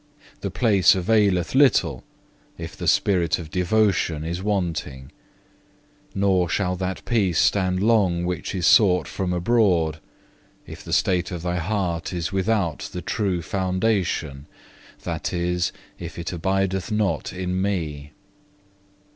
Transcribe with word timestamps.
The 0.39 0.49
place 0.49 0.95
availeth 0.95 1.53
little 1.53 2.03
if 2.57 2.75
the 2.75 2.87
spirit 2.87 3.37
of 3.37 3.51
devotion 3.51 4.23
is 4.23 4.41
wanting; 4.41 5.11
nor 6.15 6.49
shall 6.49 6.75
that 6.77 7.05
peace 7.05 7.37
stand 7.37 7.83
long 7.83 8.25
which 8.25 8.55
is 8.55 8.65
sought 8.65 9.07
from 9.07 9.31
abroad, 9.31 9.99
if 10.65 10.83
the 10.83 10.91
state 10.91 11.29
of 11.29 11.43
thy 11.43 11.57
heart 11.57 12.13
is 12.13 12.31
without 12.31 12.89
the 12.91 13.03
true 13.03 13.43
foundation, 13.43 14.47
that 15.03 15.33
is, 15.33 15.71
if 15.99 16.17
it 16.17 16.33
abide 16.33 16.73
not 16.89 17.31
in 17.31 17.61
Me. 17.61 18.11